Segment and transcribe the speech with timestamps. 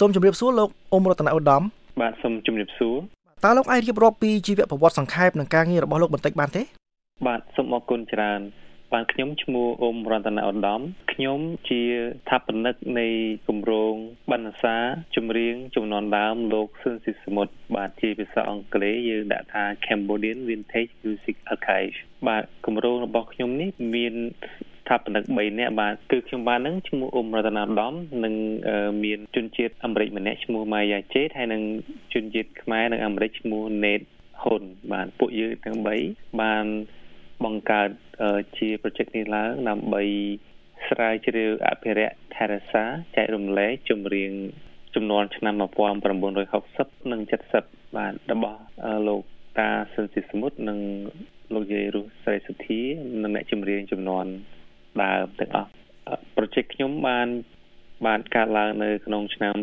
[0.00, 1.62] សូមជម្រាបសួរលោកអ៊ុំរតនឧត្តម
[2.00, 2.96] បាទសូមជម្រាបសួរ
[3.44, 6.62] តើលោកអាចរៀបរាប់ពីជីវប្រវត្តិសង្ខេបនិងការងាររបស់លោកបន្តិចបានទេ
[7.26, 8.40] បាទសូមអរគុណច្រើន
[8.92, 10.80] បាទខ្ញុំឈ្មោះអ៊ុំរតនឧត្តម
[11.12, 13.06] ខ្ញុំជាស្ថាបនិកនៃ
[13.48, 13.94] គម្រោង
[14.30, 14.76] បណ្ណសា
[15.16, 21.96] ចម្រៀងចំនួនដើមលោកស៊ុនស៊ីសមុទ្របាទជាភាសាអង់គ្លេសយើងដាក់ថា Cambodian Vintage Music Archive
[22.28, 24.14] បាទគម្រោងរបស់ខ្ញុំនេះមាន
[24.90, 27.94] ថាបនិក3នាក់បាទគឺខ្ញុំបាននឹងឈ្មោះអ៊ុំរតនាដំ
[28.24, 28.34] និង
[29.04, 31.62] មានជនជាតិអាមេរិកម្នាក់ឈ្មោះម៉ាយ៉ាជេតហើយនិង
[32.14, 34.00] ជនជាតិខ្មែរនិងអាមេរិកឈ្មោះណេត
[34.42, 34.62] ហ៊ុន
[34.92, 35.76] បាទពួកយើងទាំង
[36.08, 36.64] 3បាន
[37.44, 37.90] បង្កើត
[38.56, 40.02] ជា project នេះឡើងដើម្បី
[40.88, 42.84] ស្រាវជ្រាវអភិរក្សថែរក្សា
[43.16, 44.32] ចែករំលែកចម្រៀង
[44.94, 47.20] ចំនួនឆ្នាំ1960និង
[47.58, 48.60] 70បាទរបស់
[49.08, 49.22] លោក
[49.58, 50.78] តាសិនស៊ីសមុទ្រនិង
[51.54, 52.80] លោកយាយរុស្រីសុធា
[53.22, 54.26] និងអ្នកចម្រៀងចំនួន
[55.02, 55.70] ដើមទាំងអស់
[56.36, 57.28] project ខ្ញុំបាន
[58.06, 59.54] បានកើតឡើងនៅ ក្នុងឆ្នាំ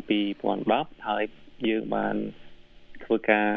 [0.50, 1.24] 2010ហើយ
[1.68, 2.16] យើងបាន
[3.04, 3.48] ធ្វើការ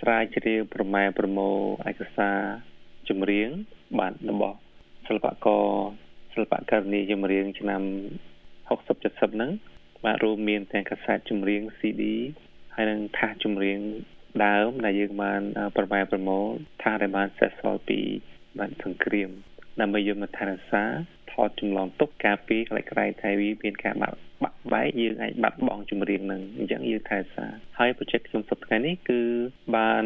[0.00, 1.58] ស្រាវជ្រាវប្រម៉ែប្រមូល
[1.90, 2.38] ឯកសារ
[3.08, 3.48] ចម្រៀង
[3.98, 4.58] បាទរបស់
[5.06, 5.66] សិល្បករ
[6.34, 7.82] សិល្បករនីចម្រៀងឆ្នាំ
[8.68, 9.50] 60 70ហ្នឹង
[10.04, 12.02] បាទរួមមានទាំងកាសែតចម្រៀង CD
[12.74, 13.78] ហើយនិងថាសចម្រៀង
[14.44, 15.40] ដើមដែលយើងបាន
[15.76, 16.46] ប្រម៉ែប្រមូល
[16.82, 18.00] ថាដែលបានសេសសល់ពី
[18.58, 19.30] បានសង្គ្រាម
[19.80, 20.84] ដើម្បីយកមកថែរក្សា
[21.32, 27.46] ថតចម្លងទុកការពីខ្លាចក្រៃថៃវាមានការបាក់បាក់បែកយើងអាចបាត់បង់ចម្រៀងនឹងអញ្ចឹងយើងថែរក្សា
[27.78, 29.20] ហើយ project ខ្ញុំសប្តាហ៍នេះគឺ
[29.76, 30.04] បាន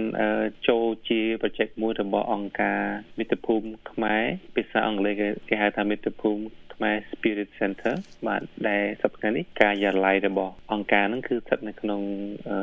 [0.69, 2.81] ចូលជា project មួយរបស់អង្គការ
[3.19, 4.23] មិត្តភូមិខ្មែរ
[4.56, 5.14] ភាសាអង់គ្លេស
[5.48, 6.42] គេហៅថាមិត្តភូមិ
[6.75, 7.95] ខ្មែរ Spirit Center
[8.27, 12.01] បាទដែលសប្តាហ៍នេះការយាល័យរបស់អង្គការហ្នឹងគឺស្ថិតនៅក្នុង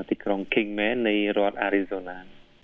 [0.09, 2.17] ទីក្រុង Kingman នៃរដ្ឋ Arizona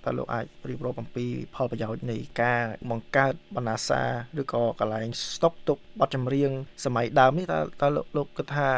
[0.05, 4.01] តើលោកអាចរៀបរាប់អំពីផលប្រយោជន៍នៃការបង្កើតបណ្ណាសា
[4.41, 6.51] ឬក៏កន្លែងស្តុកទុកបទចម្រៀង
[6.85, 8.69] សម័យដើមនេះតើតើលោកគិតថា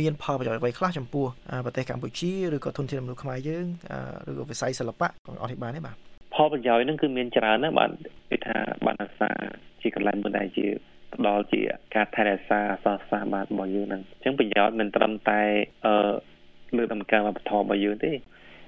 [0.00, 1.26] មានផលប្រយោជន៍អ្វីខ្លះចំពោះ
[1.66, 3.66] ប្រទេសកម្ពុជាឬក៏ធនធានមនុស្សខ្មែរយើង
[4.30, 5.96] ឬក៏វិស័យសិល្បៈក៏អធិប្បាយនេះបាទ
[6.34, 7.90] ផលប្រយោជន៍នឹងគឺមានច្រើនណាស់បាទ
[8.30, 8.56] គេថា
[8.86, 9.30] បណ្ណាសា
[9.82, 10.66] ជាកន្លែងមួយដែលជា
[11.14, 11.60] ផ្ដល់ជា
[11.94, 15.42] ការថែរក្សាអសរសាស្ត្របាទរបស់យើងហ្នឹងអញ្ចឹងប្រយោជន៍មិនត្រឹមតែ
[15.86, 16.12] អឺ
[16.76, 18.12] លើកដំណើរវប្បធម៌របស់យើងទេ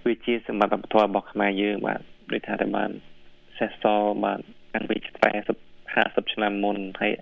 [0.06, 2.00] វាជាសម្បត្តិវប្បធម៌របស់ខ្មែរយើងបាទ
[2.32, 2.90] ដូចថាតែបាន
[3.58, 4.40] សេះសល់បាទ
[4.74, 4.96] តាំងពី
[5.62, 7.12] 40 50ឆ្នាំមុនហើយ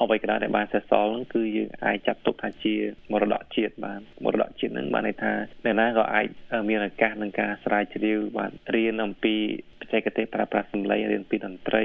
[0.00, 2.74] អ្វីក៏ដោយដែលបានសេះសល់ហ្នឹងគឺយើងអាចចាត់ទុកថាជា
[3.10, 5.32] មរតកជាតិបាទមរតកជាតិហ្នឹងបានន័យថា
[5.64, 6.26] អ្នកណាក៏អាច
[6.68, 9.34] មានឱកាសក្នុងការស្រាវជ្រាវបាទរៀនអំពី
[9.80, 11.84] បច្ចេកទេសប្រើប្រាស់សម្លេងរៀនពីតន្ត្រី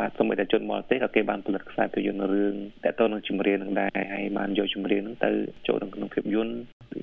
[0.00, 5.30] បាទសូម្បីតែជនបរទេសក៏គេបានផលិតខ្សែភាពយន្តរឿងតទៅនឹងចម្រៀងនឹងដែរហើយបានយកចម្រៀងនឹងទៅ
[5.66, 6.54] ចូលក្នុងភាពយន្ត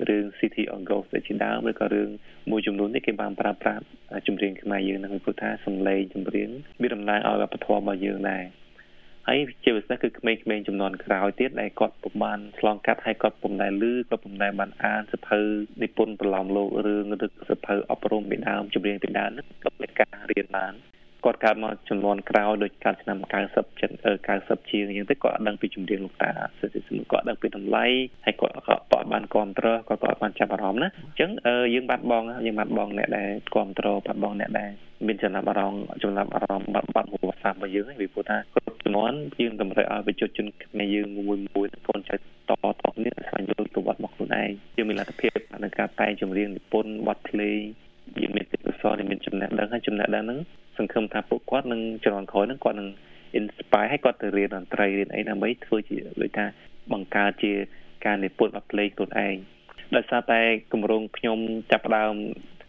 [0.09, 2.09] រឿង City of Ghost ដូចជាដើមឬក៏រឿង
[2.52, 3.84] មួយចំនួននេះគេបានប្រើប្រាស់
[4.28, 6.50] ចម្រៀងខ្មែរយើងនឹងព្រោះថាសំឡេងចម្រៀង
[6.81, 8.44] មានតំណាងឲ្យវប្បធម៌របស់យើងដែរ
[9.28, 15.40] ហើយជាពិសេសគឺក្មេងៗចំនួនក្រោយទៀតដែលគាត់ពុំបានឆ្លងកាត់ហើយគាត់ពុំដែលឮគាត់ពុំដែលបានអានសភៅ
[15.81, 20.73] និពន្ធប្រឡំលោករឿងឬសភៅអប់រំពីដើមចម្រៀងពីដើមនោះគាត់មានការរៀនបាន
[21.26, 23.18] គាត់កើតមកចំនួនក្រោយដូចកាលឆ្នាំ
[23.50, 23.92] 90ចិន
[24.32, 27.86] 90ជាងអញ្ចឹងទៅគាត់អត់ដឹងពីជំនាញលោកតាសិទ្ធិសិទ្ធិគាត់ដឹងពីតម្លៃ
[28.26, 31.32] ហើយគាត់ក៏បានគ្រប់គ្រងគាត់ក៏បានចាប់អារម្មណ៍ណាអញ្ចឹង
[31.74, 34.72] យើងបាត់បង់យើងបាត់បង់អ្នកដែលគ្រប់គ្រងបាត់បង់អ្នកដែល
[35.08, 39.12] មានចំណាប់អារម្មណ៍ចំណាប់អារម្មណ៍បាត់បាត់ប្រវត្តិសាស្ត្ររបស់យើងពីព្រោះថាគ្រប់ចំនួន
[39.42, 42.20] យើងតម្រូវឲ្យប្រជាជនខ្មែរយើងមួយមួយកូនចៅត
[42.82, 47.59] តនេះស្វែងយល់ប្រវត្តិរបស់ខ្លួនឯងយើងមានលទ្ធភាពក្នុងការតែងចម្រៀងនិពន្ធបទភ្លេង
[48.22, 50.40] យើងមានទេពកោសល្យមានចំណេះដឹងហើយចំណេះដឹងហ្នឹង
[50.81, 52.90] សង្ឃឹមថាពួកគាត់នឹងជំនាន់ក្រោយហ្នឹងគាត់នឹង
[53.40, 56.46] inspire ឲ្យគាត់ទៅរៀនតន្ត្រីរៀនអីដើម្បីធ្វើជាដូចថា
[56.92, 57.52] បង្កើតជា
[58.06, 59.36] ការនិពន្ធបទភ្លេងខ្លួនឯង
[59.96, 60.41] ដោយសារតែ
[60.72, 61.38] គម្រោងខ្ញុំ
[61.72, 62.14] ចាប់ផ្ដើម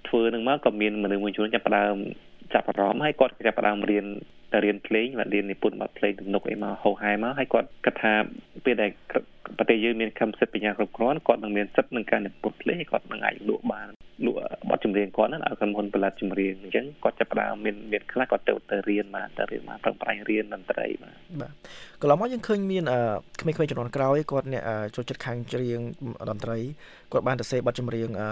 [0.08, 1.94] ធ្វើនឹងមកក៏មានមនុស្សមួយចំនួនចាប់ផ្ដើម
[2.54, 4.06] ចាប់អារម្មណ៍ហើយគាត់ចាប់ផ្ដើមរៀន
[4.52, 8.12] ទៅរៀនភ្លេងបាទរៀននិពន្ធបទភ្លេងទំនុកអីមកហោហែមកហើយគាត់គិតថា
[8.64, 8.90] ពេលដែល
[9.58, 13.88] ប្រទេសយើងមានខំសិទ្ធិបញ្ញាគ្រប់គ្រាន់គាត់នឹងមានសិទ្ធិក្នុងការនិពន្ធភ្លេងគាត់នឹងអាចលក់បាន
[14.26, 14.38] លក់
[14.70, 21.52] បទចម្រៀងគាត់ហ្នឹងឲ្យក្រុមហ៊ុនផលិតចម្រៀងអញ្ចឹងគាត់ចាប់ផ្ដើមមានមានខ្លះគាត់ទៅទៅរៀនមកទៅរៀនមកប្រឹងប្រែងរៀនតន្ត្រីបាទបាទ
[22.00, 22.84] កន្លងមកយើងឃើញមាន
[23.40, 24.62] ក្មេងៗជំនាន់ក្រោយគាត់អ្នក
[24.96, 25.80] ចូលចិត្តខាងច្រៀង
[26.30, 26.58] តន្ត្រី
[27.12, 28.28] គាត់បានទៅសេបទចម្រៀងអឺ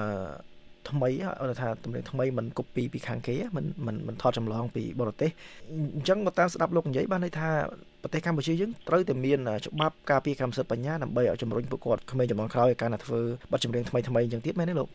[0.89, 5.31] ថ្មីគាត់ថាតម្រៀងថ្មីមិនកូពីពីខាងគេមិនមិនមិនថតចម្លងពីបរទេស
[5.97, 7.49] អញ្ចឹងមកតាមស្ដាប់លោកនិយាយបានន័យថា
[8.03, 13.21] ប្រទេសកម្ពុជាយើងត្រូវតែមានច្បាប់ការពារកម្មសិទ្ធិបញ្ញាដើម្បីឲ្យជំរុញពួកគាត់ក្មេងចំនួនក្រោយឲ្យការធ្វើ
[13.53, 14.89] បទចម្រៀងថ្មីថ្មីអញ្ចឹងទៀតមែនទេលោក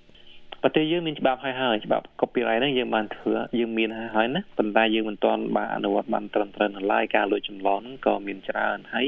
[0.64, 9.08] ប្រទេសយើងមានច្បាប់ហើយហើយច្បាប់ copyright ហ្នឹងយើងបានធ្វើយើងមានហើយហើយណាប៉ុន្តែយើងមិនទាន់បានអនុវត្តបានត្រឹមត្រូវនៅឡើយការលួចចម្លងហ្នឹងក៏មានច្រើនហើយ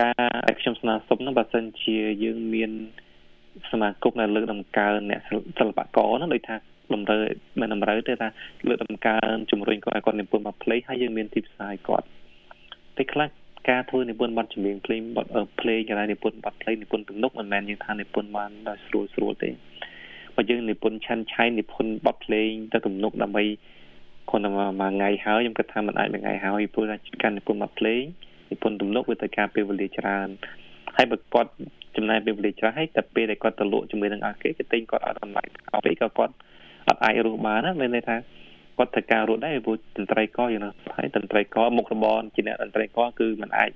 [0.00, 2.70] ការខ្ញុំស្នើសុំហ្នឹងបើសិនជាយើងមាន
[3.72, 5.20] សមាគមដែលលើកដំកើងអ្នក
[5.58, 6.56] សិល្បករហ្នឹងដូចថា
[6.94, 7.20] តម្រូវ
[7.60, 8.28] មិនតម្រូវទេថា
[8.68, 12.06] លើកដំកើងជំរុញគាត់ឲ្យគាត់និពន្ធមក play ហើយយើងមានទីផ្សារគាត់
[12.96, 13.28] ពេលខ្លះ
[13.68, 15.26] ការធ្វើនិពន្ធបទចម្រៀងភ្លេងបទ
[15.60, 19.50] ភ្លេងកន្លែងនិពន្ធបទភ្លេងនិពន្ធទំនុកមិនមែនយើងថានិពន្ធបានដោយស្រួលស្រួលទេ
[20.34, 23.44] បើយើងនិពន្ធឆាន់ឆៃនិពន្ធបទភ្លេងទៅទំនុកដើម្បី
[24.30, 28.02] គាត់តែមួយថ្ងៃហើយខ្ញុំគិតថាมันអាចមួយថ្ងៃហើយព្រោះថាការនិពន្ធបទភ្លេង
[28.50, 30.28] និពន្ធទំនុកវាទៅការពេលវេលាច្រើន
[30.96, 31.52] ហើយបើគាត់
[31.98, 35.42] ចំណាយពេលវេលាច្រើនហើយតែពេលដែលគាត់ទៅលក់ជាមួយនឹងអាគេគេទិញគាត់អត់តម្លៃ
[35.72, 36.34] អត់ពេកក៏គាត់
[36.88, 38.16] អត់អាចរស់បានណាមានន័យថា
[38.78, 43.70] គាត់ត្រូវការរត់ដែរព្រោះតន្ត្រីករយ៉ាងណាហើយតន្ត្រីករមុខរបរជាអ្នកតន្ត្រីករគឺมันអាច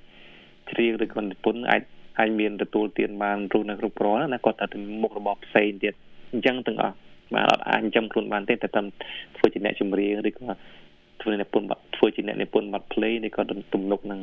[0.71, 1.81] ច្រៀងឬក៏និពន្ធអាច
[2.19, 4.67] អាចមានទទួលទានបានរស់នៅគ្រប់គ្រាន់ណាគាត់តែ
[5.01, 5.93] មុខរបរផ្សេងទៀត
[6.33, 6.95] អញ្ចឹងទាំងអស់
[7.33, 8.85] បាទអត់អាចចំខ្លួនបានទេតែតាម
[9.37, 10.45] ធ្វើជាអ្នកចម្រៀងឬក៏
[11.21, 13.41] ធ្វើនិពន្ធធ្វើជាអ្នកនិពន្ធបទភ្លេងឬក៏
[13.73, 14.19] ទំនុកនឹង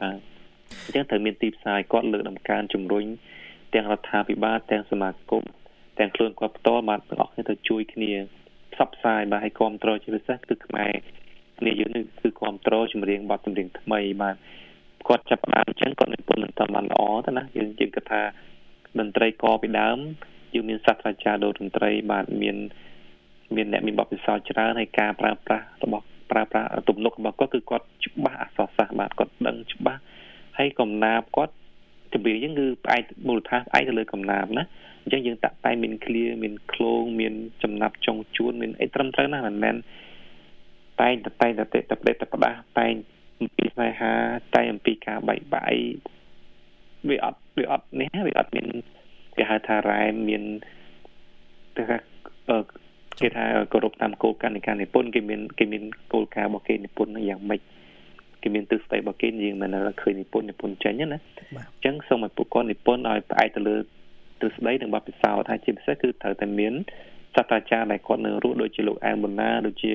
[0.00, 0.37] បាទ
[0.84, 3.04] អញ្ចឹងត្រូវមានទីផ្សារគាត់លើកដំកើងជំរុញ
[3.74, 5.44] ទាំងរដ្ឋាភិបាលទាំងសមាគម
[5.98, 8.12] ទាំងខ្លួនគាត់ផ្ទាល់បាទទាំងអស់គ្នាទៅជួយគ្នា
[8.72, 10.92] ផ្សព្វផ្សាយបាទឲ្យគ្រប់គ្រងជាពិសេសគឺខ្មែរ
[11.58, 14.36] គ្នាយើងនេះគឺគ្រប់គ្រងចម្រៀងបទចម្រៀងថ្មីបាទ
[15.08, 18.22] គាត់ចាប់ផ្ដើមអញ្ចឹងគាត់និពន្ធមិនតាមបានល្អទេណាយើងយើងគិតថា
[18.98, 19.98] តន្ត្រីកពីដើម
[20.54, 22.56] យើងមានសាស្ត្រាចារ្យដូរតន្ត្រីបាទមាន
[23.56, 30.00] មានអ្នកមានបទពិសោធន៍ច្រើនហើយការប្រើប្រាស់របស់ប្រើប្រាស់ទំនុករបស់គាត់គឺគាត់ច្បាស់អក្សរសាស្ត្របាទគាត់ដឹងច្បាស់
[30.58, 31.54] ហើយកំណាបគាត់
[32.12, 34.64] ចម្រៀងយើងគឺផ្អែកមូលដ្ឋានផ្អែកទៅលើកំណាបណា
[35.02, 39.76] អញ្ចឹងយើងតាក់តែមានឃ្លាមានឃ្លោងមានចំណាប់ចុងជួនមានអីត្រឹមត្រូវណាមិនមែន
[41.00, 42.92] តែងតែតែងតែតែផ្ដេសតែផ្ដាស់តែង
[43.40, 44.12] អំពីស្នេហា
[44.54, 45.80] តែអំពីការបែកបាក់អី
[47.08, 48.66] វាអត់វាអត់នេះវាអត់មាន
[49.36, 50.42] គេហៅថារ៉ែមាន
[51.76, 51.96] ទៅថា
[53.20, 55.82] គេថាគោរពតាមគោលការណ៍នៃការនិពន្ធគេមានគេមាន
[56.12, 57.60] គោលការណ៍របស់គេនិពន្ធយ៉ាងម៉េច
[58.42, 63.76] គេមានទិសស្ដីរបស់គេយើងមិនដែលឃើញនិពន្ធនិពន្ធចេញណាអញ្ចឹងសូមឲ្យពួកគាត់និពន្ធឲ្យផ្អែកទៅលើ
[64.40, 66.72] ទិសស្ដីនិងបទពិសោធន៍ថាជាពិសេសគឺត្រូវតែមាន
[67.34, 69.92] សាស្ត្រាចារ្យដែលគាត់នៅរស់ដូចជាលោកអែមបណ្ណាដូចជា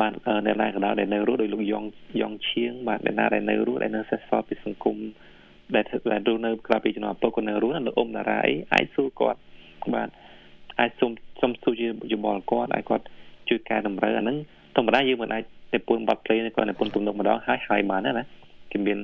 [0.00, 0.12] បាទ
[0.46, 1.84] អ្នកណាក៏ដោយដែលនៅរស់ដោយលោកយ៉ង
[2.20, 4.96] យ៉ងឈៀងបាទអ្នកណាដែលនៅរស់ដែលនៅសេសសល់ពីសង្គម
[5.74, 9.40] ដែលដែលរស់នៅក្រៅពីចំណោមពុកគាត់នៅរស់លោកអ៊ំតារាអីអាចសួរគាត់
[9.94, 10.08] បាទ
[10.80, 11.10] អាចសុំ
[11.40, 13.04] សុំសួរជាយោបល់គាត់ឲ្យគាត់
[13.48, 14.36] ជួយកែតម្រូវអាហ្នឹង
[14.76, 15.42] ធម្មតាយើងមិនអាច
[15.74, 18.24] និពន្ធបទភ្លេងគាត់និពន្ធទំនុកម្ដងហើយហើយបានណា
[18.72, 18.98] គេមាន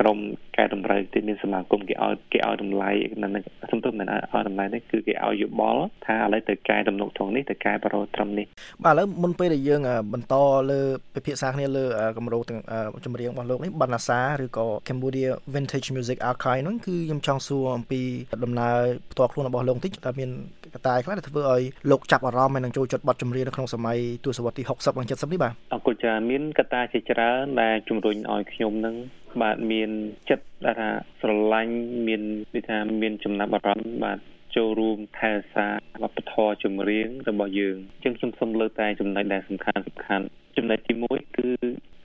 [0.00, 0.18] ក្រុម
[0.56, 2.90] កែតម្រូវទីមានសមាគមគេឲ្យគេឲ្យតម្លៃ
[3.22, 3.32] នឹង
[3.70, 8.46] សំទោសមិនឲ្យតម្លៃនេះគឺគេឲ្យយោបល់ថាឥឡូវទៅកែទំនុកត្រង់នេះទៅកែបរោត្រឹមនេះ
[8.84, 9.80] បាទឥឡូវមុនពេលដែលយើង
[10.12, 10.34] បន្ត
[10.70, 10.80] លើ
[11.14, 11.84] ពិភាក្សាគ្នាលើ
[12.18, 12.60] គម្រោងទាំង
[13.04, 18.00] ចម្រៀងរបស់លោកនេះបណ្ណាសាឬក៏ Cambodia Vintage Music Archive ហ្នឹងគឺខ្ញុំចង់សួរអំពី
[18.44, 18.76] ដំណើរ
[19.12, 20.30] ផ្ទាល់ខ្លួនរបស់លោកបន្តិចតើមាន
[20.74, 28.94] កត្តាខ្លះដែលធ្វើឲ្យលោកចាប់អារម្មណ៍ហើយនឹងចូលចិត្តបទចម្រៀងនៅក្នុងសម័យទសវត្សរ៍ទី60និង70នេះបាទអរគុណច្រើនមានកត្តាជាច្រើនដែលជំរុញឲ្យខ្ញុំនឹង
[29.42, 29.90] បាទមាន
[30.30, 30.46] ចិត្ត
[30.78, 30.88] ថា
[31.20, 31.74] ស្រឡាញ់
[32.06, 32.22] មាន
[32.54, 34.18] និយាយថាមានចំណាប់អារម្មណ៍បាទ
[34.56, 35.66] ចូលរួមថែរក្សា
[36.02, 40.24] វប្បធម៌ចម្រៀងរបស់យើងជាងខ្ញុំសូមលើកតែចំណុចដែលសំខាន់សំខាន់
[40.56, 41.48] ចំណុចទី1គឺ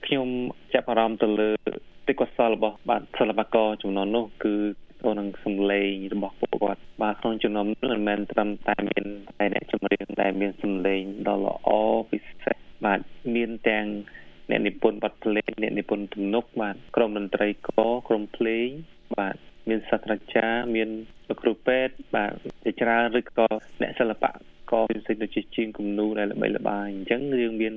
[0.06, 0.28] ខ្ញុំ
[0.74, 1.50] ចាប់អារម្មណ៍ទៅលើ
[2.06, 4.54] ទេពកោសលរបស់បាទសិល្បករចំនួននោះគឺ
[5.04, 9.04] ទៅនឹងសំឡេងរបស់ពួកគាត់បាទក្នុងចំណោមនោះមិនមែនត្រឹមតែមាន
[9.38, 11.68] តែអ្នកចម្រៀងដែលមានសំឡេងដ៏ល្អ
[12.10, 13.00] ពិសេសបាទ
[13.34, 13.86] មានទាំង
[14.50, 18.68] អ្នកនិពន្ធបទភ្លេងអ្នកនិពន្ធទំនុកបាទក្រុមតន្ត្រីករក្រុមភ្លេង
[19.16, 19.36] បាទ
[19.68, 20.88] មានសាស្ត្រាចារ្យមាន
[21.28, 22.32] លោកគ្រូពេទ្យបាទ
[22.64, 23.48] ជាច្រើនឬក៏
[23.82, 24.30] អ្នកសិល្បៈ
[24.72, 27.74] ក៏មានសិទ្ធិដូចជាជាងគំនូរដែលល្បីល្បាញអញ្ចឹងរឿងមាន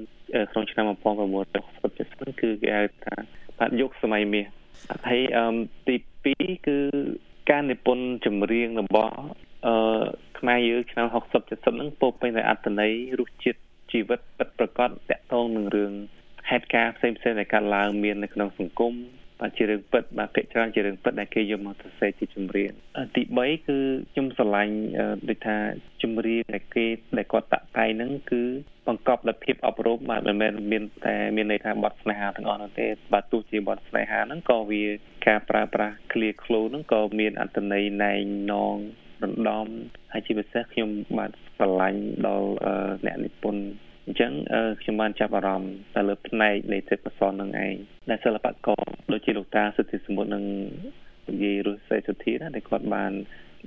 [0.51, 3.15] ក្នុងឆ្នាំ1960គឺគេហៅថា
[3.59, 4.45] បាទយុគសម័យមាស
[5.09, 5.55] ហើយអឺ
[5.87, 5.95] ទី
[6.31, 6.77] 2គឺ
[7.49, 9.13] ការនិពន្ធចម្រៀងរបស់
[9.67, 10.03] អឺ
[10.39, 11.15] ខ្មែរយើងឆ្នាំ60
[11.49, 13.59] 70ហ្នឹងពោពេញដោយអត្តន័យរសជាតិ
[13.91, 16.22] ជីវិតពិតប្រាកដតាក់ទងនឹងរឿងហេ
[16.61, 18.93] តុការណ៍ផ្សេងផ្សេងដែលកើតឡើងមាននៅក្នុងសង្គម
[19.39, 22.71] បាទជារឿងពិតបាទភាគច្រើនជារឿងពិតដែលគេយកមកសរសេរជាចម្រៀង
[23.15, 23.77] ទី3គឺ
[24.13, 24.75] ខ្ញុំស្រឡាញ់
[25.29, 25.57] ដូចថា
[26.03, 26.85] ចម្រៀងដែលគេ
[27.17, 28.43] ដែលគាត់តាក់តែងហ្នឹងគឺ
[28.87, 34.83] បង្កប់ដោយភាពអប់រំបាទមិនមែនមានតែមានន័យថាបទស្នេហាទាំងអស់នោះទេបាទទោះជាបទស្នេហាហ្នឹងក៏វា
[35.27, 38.75] ការប្រើប្រាស់ឃ្លាឃ្លោហ្នឹងក៏មានអត្ថន័យណែងនង
[39.23, 39.67] រំដំ
[40.13, 42.49] ហើយជាពិសេសខ្ញុំបាទស្រឡាញ់ដល់
[43.05, 43.63] អ្នកនិពន្ធ
[44.05, 44.31] អញ្ចឹង
[44.81, 47.75] ខ្ញុំបានចាប់អារម្មណ៍ទៅលើផ្នែកនៃទេពកោសលនឹងឯង
[48.09, 50.43] ដែលសិល្បករដូចជាលោកតាសុទ្ធិសមុទ្រនិង
[51.29, 53.11] និយាយរុស្សេសុធីណាដែលគាត់បាន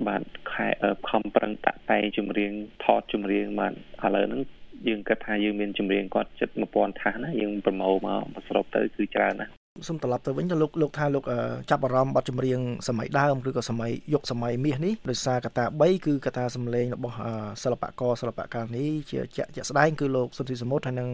[0.07, 0.67] បានខែ
[1.09, 2.51] ខំប្រឹងតាក់តែងចម្រៀង
[2.83, 4.41] ថតចម្រៀងបានឥឡូវហ្នឹង
[4.87, 9.47] យើងគិតថាយើងមានចម្រៀងគាត់ចិត្ត1000ថាសណាយើងប្រមូលមកសរុបទៅគឺច្រើនណា
[9.87, 11.23] សូមត្រឡប់ទៅវិញទៅលោកលោកថាលោក
[11.69, 17.17] ចាប់អារម្មណ៍បទចម្រៀងសម័យដើមឬក៏សម័យយុគសម័យមាសនេះដោយសារកត្តា3គឺកត្តាសម្លេងរបស់
[17.63, 21.09] សិល្បករសិល្បករនេះជាជាក់ជាក់ស្ដែងគឺលោកសុនធីសមុទ្រហើយនិង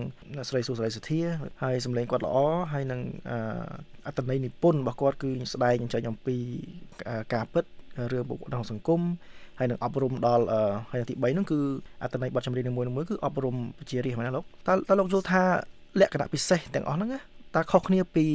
[0.49, 1.21] ស្រីសុស្រីសុធា
[1.63, 2.35] ហើយសម្លេងគាត់ល្អ
[2.73, 3.01] ហើយនឹង
[4.07, 6.37] អត្តន័យនិពន្ធរបស់គាត់គឺស្ដែងចេញអំពី
[7.33, 7.65] ការពិត
[8.11, 9.01] រឿងបុគ្គលក្នុងសង្គម
[9.59, 10.45] ហើយនឹងអប់រំដល់
[10.91, 11.59] ហើយទី3ហ្នឹងគឺ
[12.03, 13.55] អត្តន័យបទចម្រៀងនីមួយៗគឺអប់រំ
[13.89, 15.43] ជារាជមែនទេលោកតើតើលោកយល់ថា
[15.99, 17.09] លក្ខណៈពិសេសទាំងអស់ហ្នឹង
[17.55, 18.25] តើខុសគ្នាពី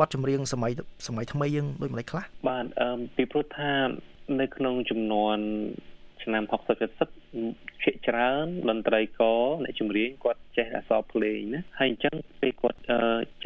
[0.00, 0.72] បទចម្រៀងសម័យ
[1.06, 3.70] សម័យថ្មីយើងដូចម្ដេចខ្លះបាទអឺពីព្រោះថា
[4.40, 5.38] នៅក្នុងចំនួន
[6.22, 7.21] ឆ្នាំ60 70
[7.82, 12.78] ភាគច្រើនតន្ត្រីករអ្នកចម្រៀងគាត់ចេះអក្សរភ្លេងណាហើយអញ្ចឹងពេលគាត់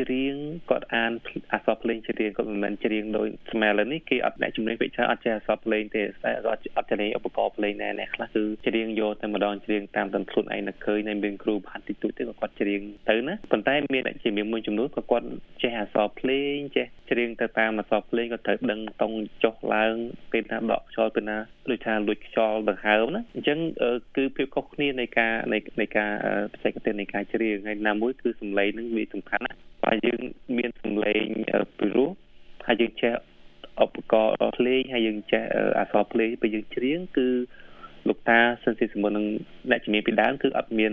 [0.00, 0.34] ច្រៀង
[0.70, 1.12] គាត់អាន
[1.52, 15.26] អក្សរភ្លេងច្រៀងគាត់មិនមែនច្រៀងដោយស្មែលនេះគេអត់អ្នកចម្រៀងពេកច្រើនអត់ចេះអក្សរភ្លេងទេតែអត់អត់ច្រៀងឧបករណ៍ភ្លេងណែអ្នកខ្លះគឺច្រៀងយកតែម្ដងច្រៀងតាមតន្ខ្លួនឯងនៅឃើញនៅមានគ្រូបានតិចតួចទេក៏គាត់ច្រៀងទៅណាប៉ុន្តែមានអ្នកជាមានមួយចំនួនក៏គាត់
[15.62, 19.94] ចេះអក្សរភ្លេងចេះច្រៀងទៅតាមអក្សរភ្លេងក៏ត្រូវដឹងតង់ចុះឡើង
[20.32, 21.38] ពេលណាដកខ្យល់ពេលណា
[21.70, 23.58] ដូចថាលួចខ្យល់ដង្ហើមណាអញ្ចឹង
[24.16, 26.10] គឺភាពខុសគ្នានៃការនៃការ
[26.52, 30.20] បច្ចេកទេសនៃការច្រៀងហើយណាមួយគឺសំឡេងនឹងវាសំខាន់ណាស់បើយើង
[30.58, 31.24] មានសំឡេង
[31.78, 32.10] ពីរោះ
[32.66, 33.12] ហើយយើងចេះ
[33.84, 35.42] ឧបករណ៍ភ្លេងហើយយើងចេះ
[35.78, 37.28] អក្សរភ្លេងពេលយើងច្រៀងគឺ
[38.08, 39.26] លោកតាសិនសិសមុននឹង
[39.70, 40.92] អ្នកជំនាញពីដើមគឺអត់មាន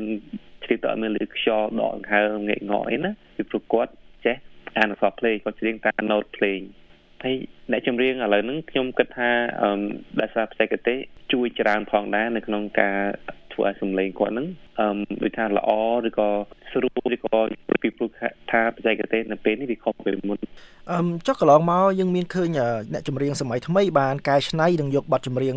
[0.64, 3.92] ជ្រាបទៅអត់មានលឺខ្យល់ដកដង្ហើមងាកងក់អីណាពីព្រោះគាត់
[4.26, 4.36] ចេះ
[4.78, 6.60] អានអក្សរភ្លេងគាត់ច្រៀងតាម note ភ្លេង
[7.24, 7.36] ហើយ
[7.72, 9.30] អ្នកចម្រៀងឥឡូវហ្នឹងខ្ញុំគិតថា
[9.62, 9.82] អឺ
[10.20, 10.98] ដោយសារបច្ចេកទេស
[11.34, 12.98] ជួយច្រើនផងដែរនៅក្នុងការ
[13.54, 14.48] ធ្វើឲ្យសម្លេងគាត់ហ្នឹង
[14.80, 14.88] អឺ
[15.24, 15.70] ដូចថាល្អ
[16.08, 16.30] ឬក៏
[16.72, 17.38] ស្រួលឬក៏
[17.84, 18.10] ពីព្រោះ
[18.52, 20.38] ថាបច្ចេកទេសនៅពេលនេះវាខុសពីមុន
[20.92, 22.50] អឺចុះកន្លងមកយើងមានឃើញ
[22.94, 25.56] អ្នកចម្រៀងសម័យថ្មីបានកែច្នៃនិងយកបទចម្រៀង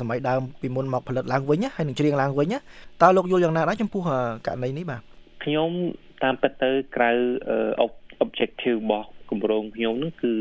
[0.00, 2.54] សម័យដើមពីមុនមកផលិតឡើងវិញហើយនឹងច្រៀងឡើងវិញ
[3.02, 4.02] តើលោកយល់យ៉ាងណាដែរចំពោះ
[4.46, 5.00] ករណីនេះបាទ
[5.44, 5.70] ខ្ញុំ
[6.22, 7.10] តាមពិតទៅក្រៅ
[8.24, 10.32] objective របស់គម្រោងខ្ញុំហ្នឹងគឺ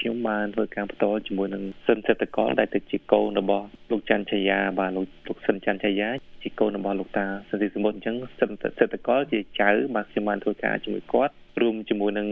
[0.00, 6.08] ខ្ញុំបានធ្វើការបន្តជាមួយនឹងសិនសេដ្ឋកលដែលទៅជាកូនរបស់លោកច័ន្ទឆាយាបាទលោកលោកសិនច័ន្ទឆាយា
[6.42, 12.28] ជាកូនរបស់លោកតាសិនទីសមុទ្រអញ្ចឹងសិនសេដ្ឋកលជាចៅបាទខ្ញុំបានធ្វើការជាមួយគាត់រួមជាមួយនឹង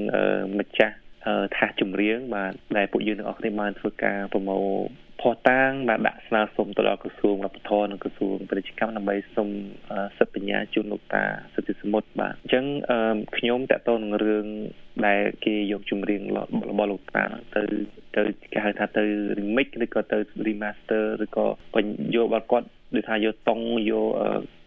[0.59, 0.95] ម្ចាស់
[1.57, 4.67] ថាសចម្រៀងបាទដែលពួកយើងទាំងអស់គ្នាបានធ្វើការប្រមូល
[5.23, 9.49] ផុសតាងបានដាក់ស្នើសុំទៅដល់ក្រសួងវប្បធម៌និងក្រសួងពាណិជ្ជកម្មដើម្បីសុំ
[10.19, 11.25] សិទ្ធិបញ្ញាជូនលោកតា
[11.55, 12.65] សិទ្ធិសមុទ្របាទអញ្ចឹង
[13.37, 14.47] ខ្ញុំតកតនឹងរឿង
[15.07, 16.23] ដែលគេយកចម្រៀង
[16.71, 17.25] របស់លោកតា
[17.57, 17.63] ទៅ
[18.17, 19.05] ទៅគេហៅថាទៅ
[19.39, 23.61] remix ឬក៏ទៅ remaster ឬក៏បញ្យកបាត់គាត់ដូចថាយកតុង
[23.91, 24.09] យក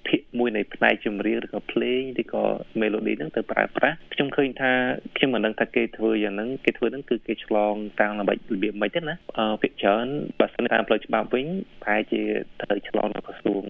[0.07, 2.43] ភាគមួយនៃផ្នែកចម្រៀងឬក៏ភ្លេងឬក៏
[2.81, 4.71] melody ហ្នឹងទៅប្រើប្រាស់ខ្ញុំឃើញថា
[5.17, 10.07] ខ្ញុំមិនដឹងថាគេធ្វើយ៉ាងហ្នឹងគេធ្វើហ្នឹងគឺគេឆ្លងតាមល្បិចរបៀបមិនទេណាអឺភាគច្រើន
[10.39, 11.47] បើសិនតាមផ្លូវច្បាប់វិញ
[11.83, 12.21] ប្រហែលជា
[12.61, 13.63] ត្រូវឆ្លងនៅក្រសួង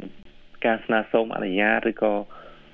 [0.66, 2.14] ការស្នើសុំអនុញ្ញាតឬក៏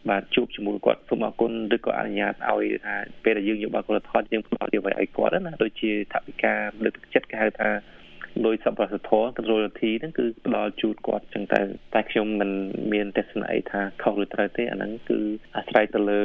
[0.09, 6.53] បាទជួបជាមួយគាត់សូមអរគុណឬក៏អនុញ្ញាតឲ្យថាពេលដែលយើងយកបាល់កុលថតយើងផ្ដល់យកឲ្យគាត់ណាដូចជាថវិកា
[6.83, 7.69] លើកទឹកចិត្តគេហៅថា
[8.45, 11.61] លុយសប្បុរសធម៌ controlity ហ្នឹងគឺផ្ដល់ជូនគាត់ចឹងទៅ
[11.93, 12.51] តែខ្ញុំមិន
[12.93, 15.19] មានទស្សនៈអីថាខុសឬត្រូវទេអាហ្នឹងគឺ
[15.55, 16.21] អាស្រ័យទៅលើ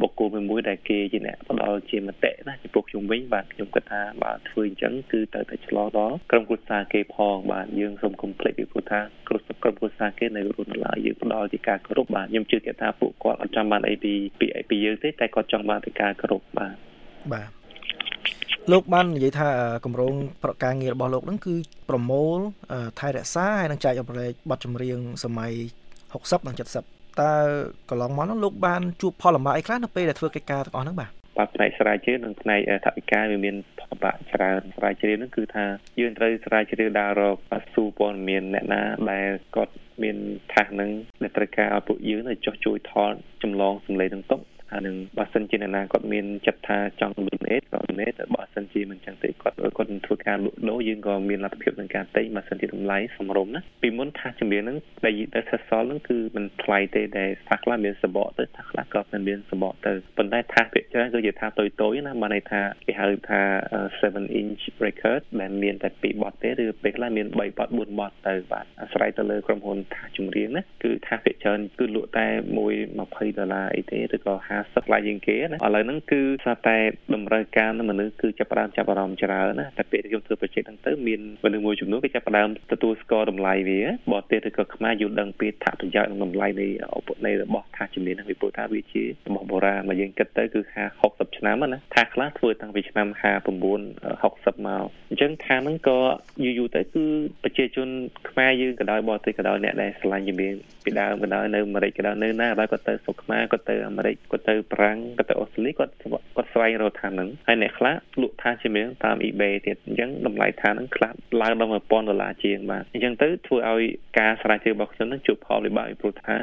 [0.00, 16.74] បុគ្គលមួយមួយដែលគេជាអ្នកផ្ដល់ជាមតិណាចំពោះខ្ញុំវិញបាទខ្ញុំគិតថាបើធ្វើអញ្ចឹងគឺទៅតែឆ្លងដល់ក្រុមគ្រួសារគេផងបាទយើងសូមកុំភ្លេចពីព្រោះថាក្រុមក្រុមគ្រួសារគេនៅរស់នៅឡើយយើងផ្ដល់ជាការគោរពបាទខ្ញុំជឿថាពួកគាត់អត់ចង់បានអីពីពីអីពីយើងទេតែគាត់ចង់បានតែការគោរពបាទ
[17.32, 17.50] បាទ
[18.72, 19.48] លោកបាននិយាយថា
[19.84, 21.54] គម្រោងប្រការងាររបស់លោកហ្នឹងគឺ
[21.88, 22.38] ប្រមូល
[22.98, 25.52] ថែរក្សាហើយនឹងចែករំលែកបទចម្រៀងសម័យ
[26.00, 27.32] 60និង70តើ
[27.90, 35.64] កន្លងមកនោះលោកបានជួបផលលំបាកអីខ្លះនៅពេលដែលធ្វើកិច្ចការទាំងអស់ហ្នឹងបាទបាទផ្នែកស្រាវជ្រាវនិងផ្នែកថវិកាវាមានផលលំបាកច្រើនស្រាវជ្រាវហ្នឹងគឺថា
[36.00, 37.36] យើងត្រូវស្រាវជ្រាវដើររក
[37.74, 40.16] ស៊ូព័ត៌មានអ្នកណាដែលគាត់មាន
[40.52, 40.90] ថាសនឹង
[41.22, 44.40] ដែលត្រូវការឲ្យពួកយើងទៅចោះជួយថតចម្លងសម្លេងនឹងទុក
[44.72, 63.40] ហើយនឹងបើសិនជាអ្នកណាគាត់មានចិត្តថាចង់ donate ក៏ donate តែបើសិនជាមិនចឹងទេគាត់គាត់ធ្វើការលក់ដូរយើងក៏មានលទ្ធភាពក្នុងការទិញបើសិនជាតម្លៃសមរម្យណាពីមុនថាជំនាញហ្នឹងដែលដែលសិស្សសល់ហ្នឹងគឺមិនថ្លៃទេដែលថាខ្លះមានសបកទៅថាខ្លះក៏មិនមានសបកទៅប៉ុន្តែថាភាគច្រើនគឺជាថាតុយតុយណាបានន័យថាគេហៅថា
[64.00, 76.78] 7 inch record ដែលមានតែ2បទទេឬពេលខ្លះមាន3បទ4បទទៅបាទអាស្រ័យទៅលើក្រុមហ៊ុនថាចម្រៀងណាគឺថាភាគច្រើនគឺលក់តែ1 20ដុល្លារអីទេឬក៏50ថ្លៃជាងគេណាឥឡូវហ្នឹងគឺស្រាប់តែ
[77.14, 83.80] តម្រូវការមនុស្សគឺចាប់ផ្ដើមចាប់អារម្មណ៍ច្រើនណាតែពេលខ្ញុំធ្វើ project ហ្នឹងទៅមានមនុស្សមួយចំនួនគេចាប់ផ្ដើមទទួលស្គាល់តម្លៃវា
[84.12, 95.98] បរទេសឬក៏ខ្មែរយល់ដឹងពីថាប្រយោជន៍និងតម្លៃនៃឧបនៃរបស់ថាជំនាញហ្នឹងពីព្រោះថាវាជារបស់បុរាណមកយើងគិតទៅគឺ50 60ឆ្នាំណាថាខ្លះធ្វើតាំងពីឆ្នាំ59 60មកអញ្ចឹងថាហ្នឹងក៏
[96.44, 97.04] យូរយូរទៅគឺ
[97.42, 97.88] ប្រជាជន
[98.28, 100.54] ខ្មែរយើងក៏ដោយបរទេសក៏ដោយអ្នកដែលឆ្លាញ់ជំនាញ
[100.86, 105.92] ពីដើមក៏ដោយនៅអាមេរិកក៏ដោយនៅណាក៏ដោយគាត់ទៅស្រុកខ្មែរគាត់ទៅអាមេរិកគាត់ទៅប្រាំងគាត់ទៅអូស្ត្រាលីគាត់
[106.36, 111.12] គាត់ស្វែងរកថាហ្នឹងហើយអ្នកខ្លះលក់ថាជាមានតាម eBay ទៀតអញ្ចឹងតម្លៃថាហ្នឹងខ្លះ
[111.42, 113.82] ឡើងដល់1000ដុល្លារជាងបាទអញ្ចឹងទៅធ្វើឲ្យ
[114.18, 116.36] ការស្រាវជ្រាវរបស់ខ្ញុំហ្នឹងជួបផលវិបាកពីព្រោះថា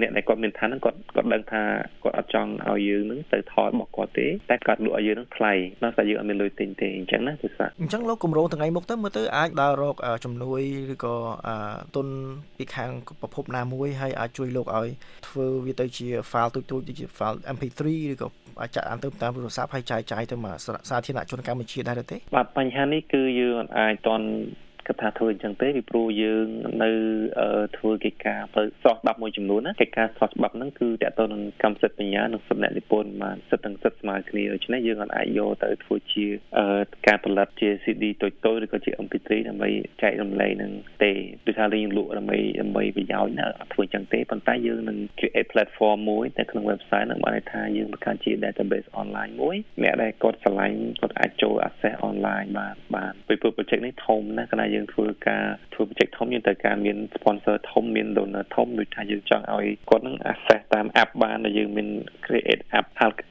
[0.00, 1.62] អ្នកដែលគាត់មានថាហ្នឹងគាត់គាត់ដឹងថា
[2.02, 10.60] គាត់អត់ចង់ឲ្យយើងហ្នឹងទៅថតរបស់គាត់ទេតែគាត់លក់ឲ្យយើងហ្នឹងថ្លៃដល់តែយើងអត់មានលុយទិញទេអញ្ចឹងណាទស្សនៈអញ្ចឹងលោកគម្រោងថ្ងៃមុខទៅមើលទៅអាចដើររកជំនួយ
[10.92, 11.14] ឬក៏
[11.96, 12.06] ទុន
[12.58, 14.88] ពីខាងប្រភពណាមួយមួយហើយអាចជួយលោកឲ្យ
[15.28, 17.80] ធ្វើវាទៅជា file ទូចៗដូចជា file MP3
[18.12, 18.28] ឬក៏
[18.60, 20.56] អាចចាក់អានទៅតាមទូរស័ព្ទហើយចាយចាយទៅមក
[20.90, 24.26] សាធារណជនកម្ពុជាដែរទេបាទបញ្ហានេះគឺយើងអាចតន់
[24.86, 26.46] គិតថាធ្វើអញ្ចឹងទេពីព្រោះយើង
[26.84, 26.90] នៅ
[27.78, 36.26] ធ្វើកិច្ចការផ្លូវសោះច្បាប់មួយចំនួនណាកិច្ចការសោះច្បាប់ហ្នឹងគឺតកតទៅនឹងកម្មសិទ្ធិបញ្ញានិងសិទ្ធិអ្នកនិពន្ធបានសិទ្ធិទាំងសិទ្ធិស្មើគ្នាដូច្នេះយើងអាចយកទៅធ្វើជា
[37.06, 39.70] ការផលិតជា CD តូចតូចឬក៏ជា MP3 ដើម្បី
[40.02, 40.72] ចែករំលែកនឹង
[41.04, 41.12] ទេ
[41.46, 56.96] ដូចថាយើងលក់ដើម្បីដើម្បីប្រយោជន៍ណាធ្វើអញ្ចឹងទេប៉ុន្តែយើងនឹង create platform មួយនៅក្នុង website នឹងបានន័យថាយើងបង្កើតជា database online មួយអ្នកដែលគាត់ឆ្លាញ់គាត់អាចចូល access online បានបានពីព្រោះ project នេះធំណាស់កណ្ដាយើងធ្វើការធ្វើ project ធំយើងត្រូវការមាន
[57.14, 61.88] sponsor ធំមាន donor ធំដូចថាយើងចង់ឲ្យគាត់នឹង access តាម app បានដែលយើងមាន
[62.24, 62.86] create app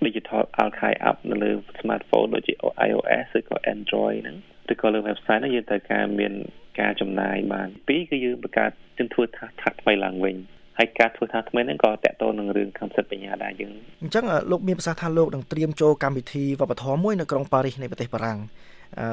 [0.06, 2.54] digital archive app នៅលើ smartphone ដូចជា
[2.88, 4.38] iOS ឬក៏ Android ហ្នឹង
[4.72, 6.34] ឬក៏លើ website ហ្នឹងយើងត្រូវការមាន
[6.80, 10.36] ការចំណាយបានពីរគឺយើងបង្កើតជំធ្វើថាថាថ្មីឡើងវិញ
[10.78, 18.40] ហើយការធ្វើថាថ្មីហ្នឹងក៏តកតទៅនឹងរឿងកម្មសិទ្ធិបញ្ញាដែរយើងអញ្ចឹងលោកមានប្រសាសន៍ថាលោកនឹងត្រៀមចូលកម្មវិធីវប្បធម៌មួយនៅក្រុងប៉ារីសនៃប្រទេសបារាំង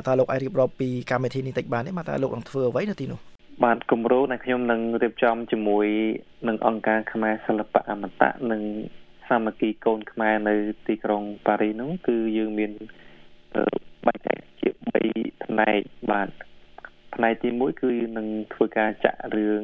[0.06, 3.20] តើលោកអាចរៀបរាប់ពីកម្មវិធីនេះតិចបានទេមកតើលោកនឹងធ្វើអ្វីនៅទីនោះ
[3.64, 5.86] បាទគម្រោងដែលខ្ញុំនឹងរៀបចំជាមួយ
[6.48, 8.62] នឹងអង្គការខ្មែរសិល្បៈអមតៈនិង
[9.28, 10.54] សាមគ្គីកូនខ្មែរនៅ
[10.86, 12.72] ទីក្រុងប៉ារីសនោះគឺយើងមាន
[14.06, 14.68] បែងចែកជា
[15.06, 15.80] 3ផ្នែក
[16.10, 16.28] បាទ
[17.14, 19.62] ផ្នែកទី1គឺនឹងធ្វើការចាក់រឿង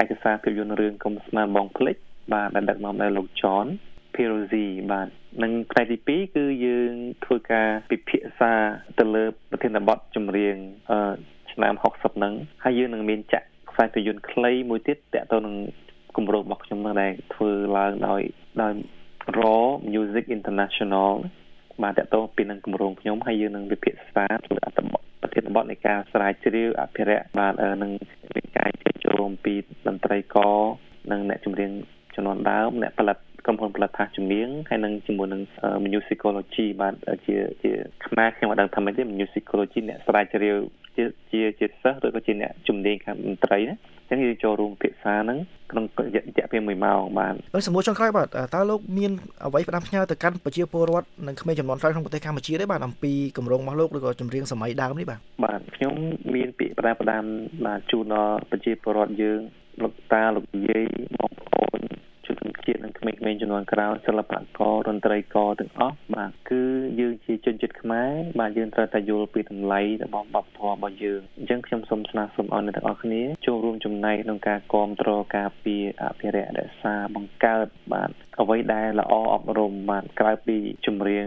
[0.00, 1.96] ឯកសារភាពយន្តរឿងកុំស្មានបងភ្លេច
[2.32, 3.26] បាទដែលដឹកនាំដោយលោក
[4.16, 5.08] John Pirozi បាទ
[5.42, 6.92] និងផ្នែកទី2គឺយើង
[7.24, 8.52] ធ្វើការពិភាក្សា
[8.98, 10.56] ទៅលើប្រធានបទចម្រៀង
[10.90, 11.14] អឺ
[11.52, 15.54] ឆ្នាំ60ហ្នឹងហើយយើងនឹងមានចាក់ខ្សែភាពយន្តខ្លីមួយទៀតតទៅនឹង
[16.16, 18.22] គម្រោងរបស់ខ្ញុំហ្នឹងដែលធ្វើឡើងដោយ
[18.62, 18.72] ដោយ
[19.38, 21.12] Raw Music International
[21.82, 27.92] បាទតទៅពីនឹងគម្រោងខ្ញុំហើយយើងនឹងវិភាគសាទៅអត្ថបទប្រធានបទនៃការស្រាវជ្រាវអភិរក្សបាទនឹង
[28.34, 28.70] មានការ
[29.04, 29.54] ចូលរួមពី
[29.86, 30.56] តន្ត្រីករ
[31.12, 31.70] និងអ្នកចម្រៀង
[32.14, 35.42] ជំនាន់ដើមអ្នកផលិត ក្រុមហ៊ុនផលិតថាជំនាញហើយនឹងជាមួយនឹង
[35.84, 36.94] musicology បាទ
[37.26, 37.70] ជាជា
[38.06, 40.56] ខ្មែរខ្ញុំអត់ដឹងថាម៉េចទេ musicology អ្នកស្រាវជ្រាវ
[40.96, 43.76] ជាជាជាសិស្សឬក៏ជាអ្នកជំនាញខាងតន្ត្រីណា
[44.10, 45.38] អញ្ចឹងយើងចូលរួមពិភាក្សាហ្នឹង
[45.70, 49.10] ក្នុងរយៈពេល1ម៉ោងបាទហើយសំណួរចុងក្រោយបាទតើលោកមាន
[49.46, 55.94] អ្វីផ្ដាំផ្ញើទៅកាន់ប្រជាពលរដ្ឋនិងក្មេងចំនួនក្រោយក្នុងប្រទេសកម្ពុជាទេបាទអំពីគម្រោងរបស់លោកឬក៏ចម្រៀងសម័យដើមនេះបាទបាទខ្ញុំ
[56.34, 57.24] មានពាក្យផ្ដាំផ្ដាំ
[57.66, 59.40] បាទជូនដល់ប្រជាពលរដ្ឋយើង
[59.82, 60.84] លោកតាលោកយាយ
[61.16, 61.80] បងប្អូន
[62.26, 62.36] ជន
[62.66, 66.62] ជាតិនិងក្មេងៗជំនាន់ក្រោយសិល្បករតន្ត្រីករទាំងអស់បាទគឺ
[67.00, 78.10] យើងជាជនជាតិខ្មែរបាទយើងត្រូវតែយល់ពីតម្លៃរបស់វប្បធម៌របស់យើងអញ្ចឹងខ្ញុំសូមស្នើសុំឲ្យអ្នកទាំងអស់គ្នាចូលរួមចំណែកក្នុងការគ្រប់គ្រងការពារអភិរក្សរក្សាបង្កើតបាទ
[78.40, 81.26] អ្វីដែលល្អអប់រំបាទក្រៅពីចម្រៀង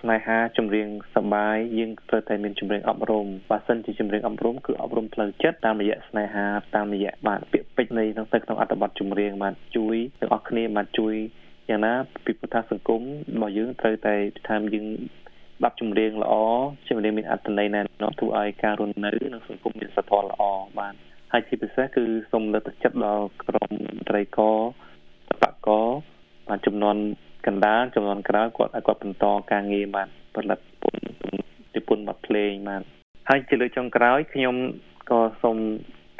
[0.00, 11.14] ស្នេហាចម្រៀងសប្បាយយើងត្រូវតែមានចម្រៀងអប់រំបើសិនជាចម្រៀងអប់រំគឺអប់រំផ្លូវចិត្តតាមរយៈស្នេហាតាមរយៈបាទពាក្យពេចន៍នៃក្នុងទៅក្នុងអត្ថបទចម្រៀងបាទជួយទាំងអស់គ្នាបាទជួយ
[11.68, 11.92] យ៉ាងណា
[12.24, 13.02] ពីពុទ្ធសង្គម
[13.34, 14.14] របស់យើងត្រូវតែ
[14.48, 14.86] ថាយើង
[15.62, 16.34] បាប់ចម្រៀងល្អ
[16.88, 20.42] ចម្រៀងមានអត្ថន័យណែនាំធ្វើឲ្យការរស់នៅក្នុងសង្គមមានសធម៌ល្អ
[20.78, 20.94] បាទ
[21.32, 23.70] ហើយជាពិសេសគឺសូមលើកទឹកចិត្តដល់ក្រុម
[24.08, 24.40] ត្រីក
[25.42, 25.68] បកក
[26.50, 26.96] បាទចំនួន
[27.46, 31.02] កណ្ដាលចំនួនក្រោយគាត់ឲ្យគាត់បន្តការងារបានផលិតពន្ធ
[31.74, 32.82] និពន្ធបទភ្លេងបាន
[33.28, 34.54] ហើយជាលើកចុងក្រោយខ្ញុំ
[35.10, 35.58] ក៏សូម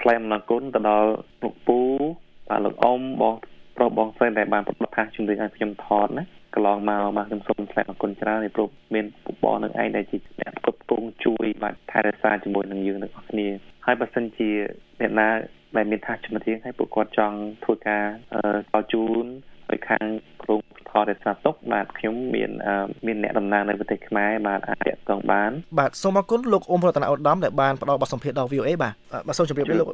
[0.00, 1.08] ថ្លែងអំណរគុណទៅដល់
[1.42, 1.78] លោកពូ
[2.48, 3.34] បាទលោកអ៊ំបង
[3.76, 13.48] ប្រុសបងស្រីដែលបានប្រកាសជំរុញឲ្យខ្ញុំថតណាកន្លងមកបាទខ្ញុំសូមថ្លែងអរគុណច្រើនពីព្រោះមានពុកបងនឹងឯងដែលជាអ្នកគ្រប់គ្រងជួយបាទថែរក្សាជាមួយនឹងយើងទាំងអស់គ្នា
[13.86, 14.50] ហើយបើសិនជា
[15.00, 15.28] អ្នកណា
[15.76, 18.04] ដែលមានថាជំនាញឲ្យពួកគាត់ចង់ធ្វើការ
[18.72, 19.26] តជូន
[19.70, 20.04] ឲ្យខាង
[20.42, 22.50] ក្រុមថតរក្សាទុកបាទខ្ញុំមាន
[23.06, 28.94] មានអ្នកតំណាងនៅប្រទេសខ្មែរបាទអាចតាក់ទងបានបាទសូមអរគុណលោកអ៊ុំរតនាឧត្តមដែលបានផ្ដល់បទសម្ភាសន៍ដល់ VOA បាទ
[29.26, 29.88] បាទសូមជម្រាបលាលោក